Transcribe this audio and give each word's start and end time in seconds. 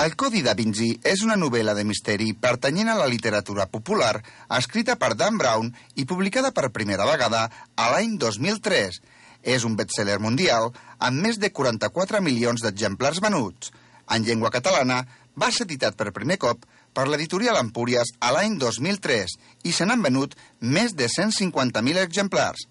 El 0.00 0.14
Codi 0.16 0.40
da 0.40 0.54
Vinci 0.56 0.86
és 1.04 1.20
una 1.26 1.34
novel·la 1.36 1.74
de 1.76 1.82
misteri 1.84 2.30
pertanyent 2.44 2.88
a 2.88 2.94
la 2.96 3.08
literatura 3.12 3.66
popular 3.68 4.14
escrita 4.56 4.94
per 4.96 5.10
Dan 5.12 5.36
Brown 5.36 5.66
i 6.00 6.06
publicada 6.08 6.54
per 6.56 6.70
primera 6.72 7.04
vegada 7.04 7.42
a 7.76 7.88
l'any 7.92 8.14
2003. 8.22 8.96
És 9.44 9.66
un 9.68 9.74
bestseller 9.76 10.16
mundial 10.26 10.70
amb 11.08 11.20
més 11.26 11.36
de 11.42 11.50
44 11.52 12.22
milions 12.24 12.64
d'exemplars 12.64 13.20
venuts. 13.20 13.74
En 14.08 14.24
llengua 14.24 14.52
catalana 14.54 15.02
va 15.36 15.50
ser 15.52 15.68
editat 15.68 16.00
per 16.00 16.16
primer 16.16 16.38
cop 16.46 16.64
per 16.96 17.04
l'editorial 17.04 17.60
Empúries 17.60 18.14
a 18.24 18.32
l'any 18.32 18.56
2003 18.56 19.36
i 19.68 19.76
se 19.76 19.84
n'han 19.84 20.08
venut 20.08 20.38
més 20.60 20.96
de 20.96 21.12
150.000 21.12 22.00
exemplars. 22.06 22.64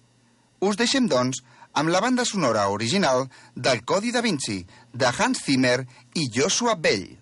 Us 0.58 0.82
deixem, 0.82 1.06
doncs, 1.06 1.44
amb 1.78 1.94
la 1.94 2.02
banda 2.02 2.26
sonora 2.26 2.66
original 2.74 3.28
del 3.54 3.86
Codi 3.86 4.10
da 4.10 4.26
Vinci, 4.26 4.64
de 4.90 5.14
Hans 5.14 5.46
Zimmer 5.46 5.84
i 6.18 6.26
Joshua 6.26 6.74
Bell. 6.74 7.19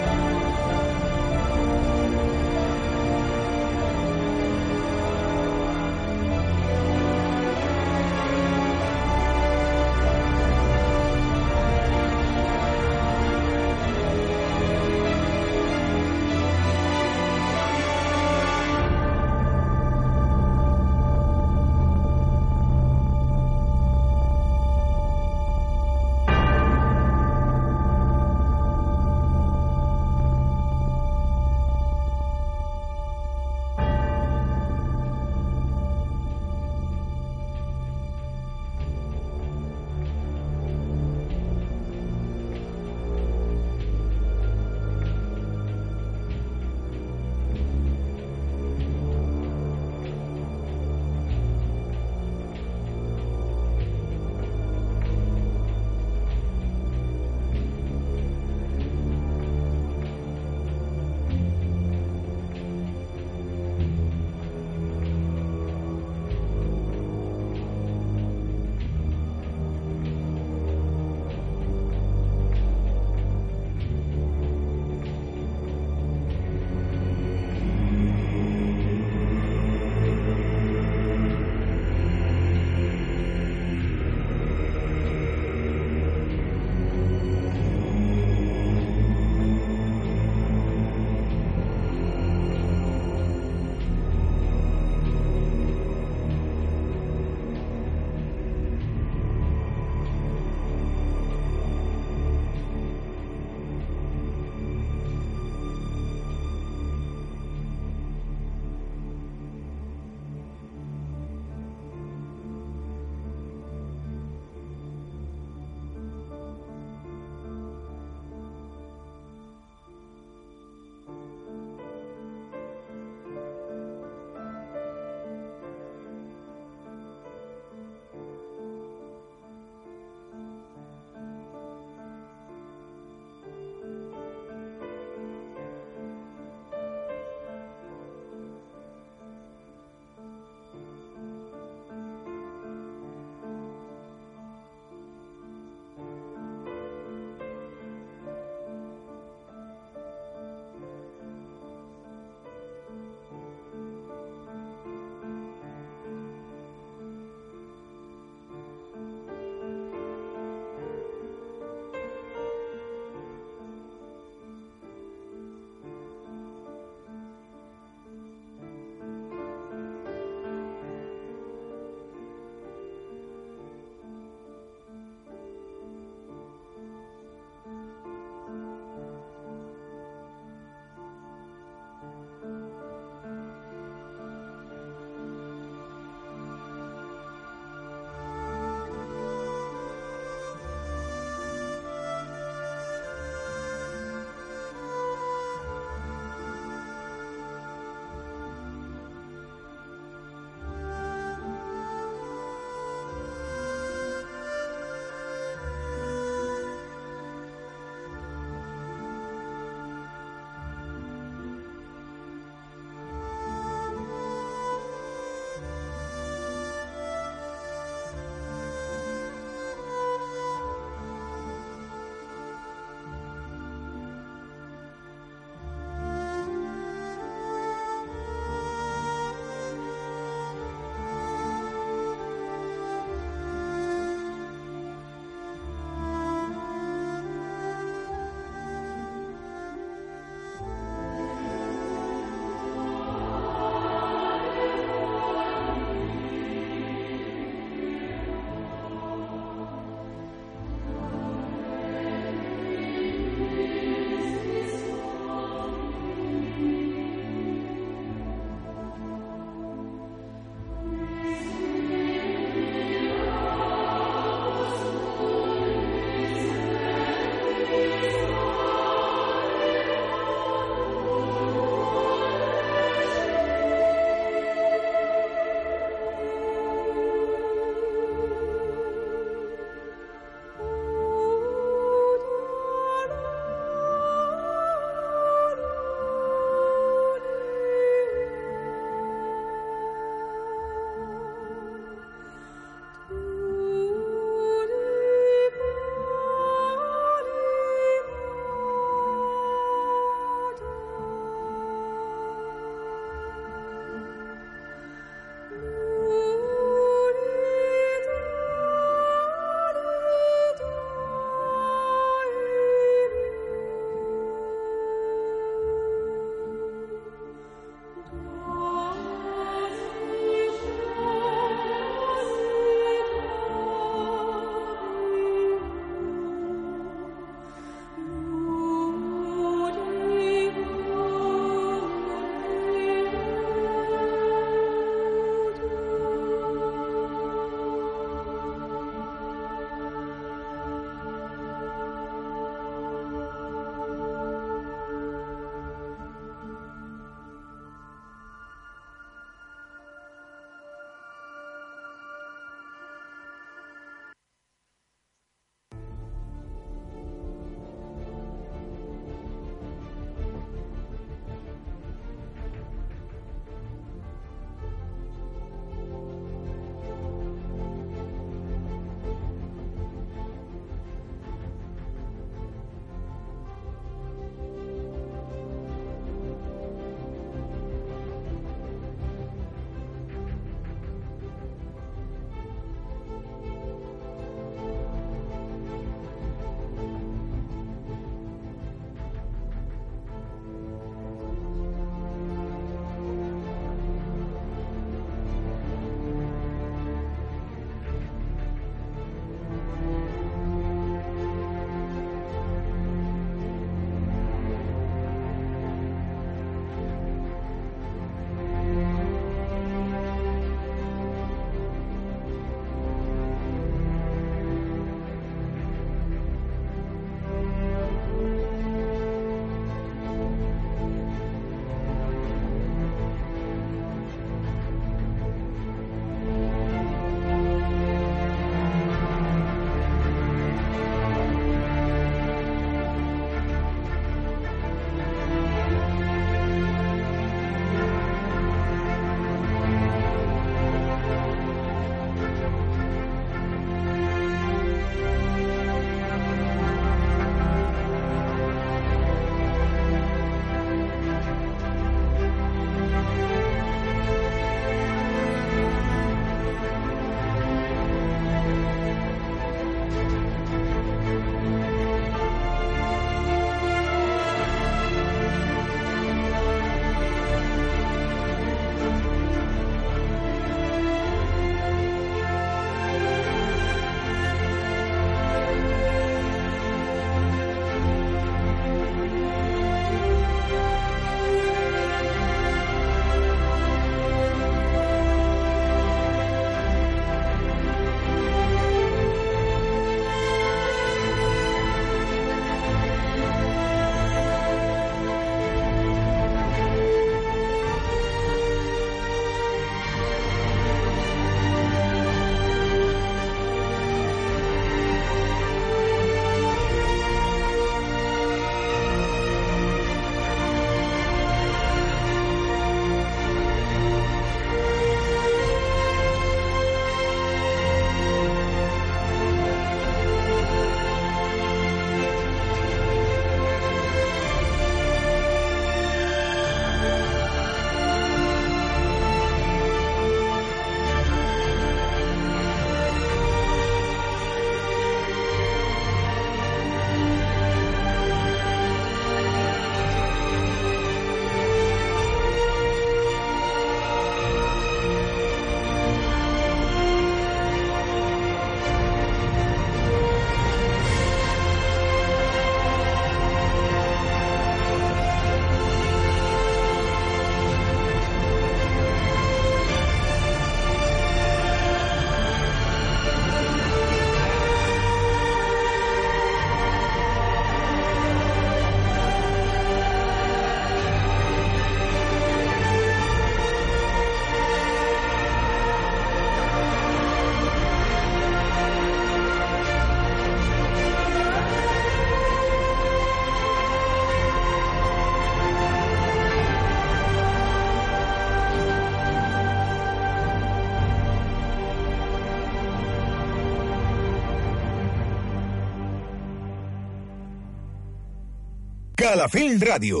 Calafell 599.02 599.56
Ràdio. 599.58 600.00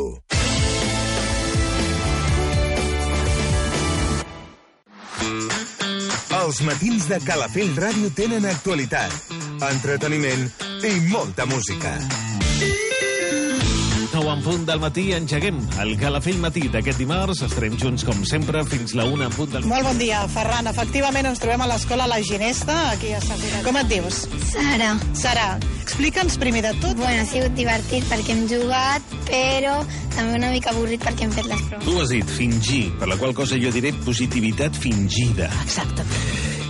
Els 6.38 6.60
matins 6.68 7.08
de 7.10 7.18
Calafell 7.26 7.74
Ràdio 7.82 8.12
tenen 8.14 8.46
actualitat, 8.46 9.16
entreteniment 9.72 10.46
i 10.86 10.94
molta 11.10 11.50
música. 11.50 11.96
9 14.22 14.38
en 14.38 14.42
punt 14.44 14.66
del 14.68 14.78
matí 14.78 15.02
engeguem 15.16 15.56
el 15.82 15.96
Calafell 15.98 16.36
Matí 16.38 16.68
d'aquest 16.70 17.00
dimarts. 17.00 17.40
Estarem 17.42 17.74
junts, 17.80 18.04
com 18.06 18.20
sempre, 18.28 18.60
fins 18.70 18.92
la 18.94 19.02
1 19.08 19.24
en 19.26 19.32
punt 19.34 19.50
del... 19.50 19.64
Molt 19.66 19.82
bon 19.88 19.98
dia, 19.98 20.20
Ferran. 20.30 20.68
Efectivament, 20.70 21.26
ens 21.32 21.42
trobem 21.42 21.64
a 21.64 21.66
l'escola 21.66 22.06
La 22.06 22.20
Ginesta, 22.22 22.76
aquí 22.92 23.10
a 23.16 23.18
Sant 23.24 23.42
Pere. 23.42 23.64
Com 23.66 23.80
et 23.80 23.90
dius? 23.90 24.20
Sara. 24.52 24.92
Sara, 25.18 25.48
explica'ns 25.80 26.38
primer 26.38 26.62
de 26.68 26.70
tot. 26.84 26.94
Bueno, 27.00 27.24
ha 27.24 27.26
sigut 27.26 27.58
divertit 27.58 28.06
perquè 28.12 28.36
hem 28.36 28.44
jugat, 28.52 29.16
però 29.26 29.80
també 30.14 30.38
una 30.38 30.52
mica 30.54 30.70
avorrit 30.70 31.02
perquè 31.02 31.26
hem 31.26 31.34
fet 31.34 31.50
les 31.50 31.66
proves. 31.72 31.88
Tu 31.88 31.98
has 32.04 32.14
dit 32.14 32.36
fingir, 32.38 32.84
per 33.02 33.10
la 33.10 33.18
qual 33.18 33.34
cosa 33.34 33.58
jo 33.58 33.74
diré 33.74 33.90
positivitat 34.06 34.78
fingida. 34.78 35.50
Exacte. 35.64 36.06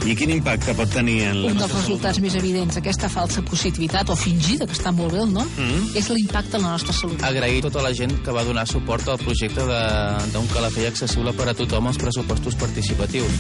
I 0.03 0.16
quin 0.18 0.32
impacte 0.34 0.72
pot 0.74 0.90
tenir 0.90 1.20
en 1.28 1.36
la 1.44 1.50
Un 1.53 1.59
dels 1.61 1.72
resultats 1.76 2.18
més 2.20 2.34
evidents 2.34 2.74
d'aquesta 2.74 3.09
falsa 3.12 3.42
positivitat, 3.46 4.09
o 4.11 4.16
fingida, 4.18 4.66
que 4.66 4.74
està 4.74 4.90
molt 4.92 5.12
bé 5.14 5.20
el 5.22 5.30
nom, 5.32 5.46
Mm. 5.57 5.96
és 5.96 6.09
l'impacte 6.11 6.57
en 6.57 6.62
la 6.62 6.72
nostra 6.72 6.92
salut. 6.92 7.22
agrair 7.22 7.59
a 7.59 7.62
tota 7.68 7.82
la 7.82 7.92
gent 7.94 8.20
que 8.24 8.30
va 8.32 8.42
donar 8.44 8.66
suport 8.66 9.07
al 9.09 9.18
projecte 9.18 9.61
de- 9.64 10.32
d'un 10.32 10.46
calafell 10.48 10.86
accessible 10.88 11.32
per 11.32 11.48
a 11.48 11.55
tothom 11.55 11.86
als 11.86 11.98
pressupostos 11.98 12.55
participatius. 12.57 13.30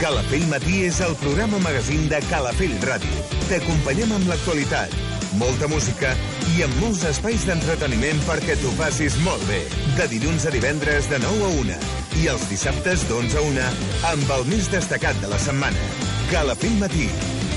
Calafell 0.00 0.46
Matí 0.48 0.82
és 0.84 1.00
el 1.00 1.14
programa 1.16 1.58
magazín 1.58 2.08
de 2.08 2.18
Calafell 2.30 2.78
Ràdio. 2.80 3.22
T'acompanyem 3.48 4.12
amb 4.12 4.26
l'actualitat, 4.28 4.90
molta 5.38 5.66
música 5.68 6.14
i 6.56 6.62
amb 6.62 6.74
molts 6.80 7.04
espais 7.04 7.44
d'entreteniment 7.46 8.20
perquè 8.26 8.56
t'ho 8.60 8.70
passis 8.78 9.16
molt 9.24 9.42
bé. 9.48 9.62
De 9.96 10.08
dilluns 10.08 10.44
a 10.46 10.50
divendres 10.50 11.08
de 11.08 11.18
9 11.18 11.42
a 11.44 11.48
1 11.48 11.76
i 12.22 12.28
els 12.30 12.44
dissabtes 12.50 13.04
d'11 13.08 13.38
a 13.38 13.42
1 13.48 13.64
amb 14.12 14.34
el 14.36 14.46
més 14.50 14.68
destacat 14.72 15.18
de 15.22 15.30
la 15.30 15.38
setmana. 15.42 15.88
Calafell 16.30 16.76
Matí, 16.80 17.08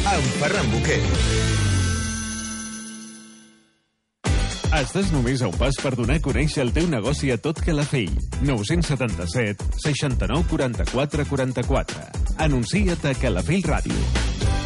amb 0.09 0.33
Ferran 0.41 0.71
Boquer. 0.73 1.01
Estàs 4.77 5.07
només 5.13 5.41
a 5.41 5.47
un 5.47 5.55
pas 5.57 5.77
per 5.81 5.93
donar 5.95 6.19
a 6.19 6.23
conèixer 6.25 6.61
el 6.65 6.73
teu 6.75 6.89
negoci 6.91 7.31
a 7.33 7.37
tot 7.41 7.61
Calafell. 7.63 8.13
977 8.43 9.79
69 9.85 10.43
44 10.51 11.25
44. 11.31 12.07
Anuncia't 12.45 13.07
a 13.09 13.15
Calafell 13.17 13.65
Ràdio. 13.65 14.56